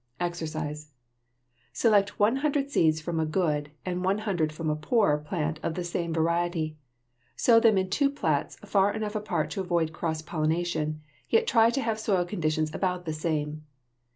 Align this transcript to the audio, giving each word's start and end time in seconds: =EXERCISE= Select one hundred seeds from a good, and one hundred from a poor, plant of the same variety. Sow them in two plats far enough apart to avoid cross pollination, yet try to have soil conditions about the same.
=EXERCISE= 0.19 0.93
Select 1.73 2.17
one 2.19 2.37
hundred 2.37 2.71
seeds 2.71 2.99
from 2.99 3.19
a 3.19 3.25
good, 3.27 3.69
and 3.85 4.03
one 4.03 4.17
hundred 4.17 4.51
from 4.51 4.67
a 4.67 4.75
poor, 4.75 5.19
plant 5.19 5.59
of 5.61 5.75
the 5.75 5.83
same 5.83 6.11
variety. 6.11 6.75
Sow 7.35 7.59
them 7.59 7.77
in 7.77 7.87
two 7.91 8.09
plats 8.09 8.55
far 8.65 8.91
enough 8.95 9.13
apart 9.13 9.51
to 9.51 9.61
avoid 9.61 9.93
cross 9.93 10.23
pollination, 10.23 11.03
yet 11.29 11.45
try 11.45 11.69
to 11.69 11.81
have 11.81 11.99
soil 11.99 12.25
conditions 12.25 12.73
about 12.73 13.05
the 13.05 13.13
same. 13.13 13.63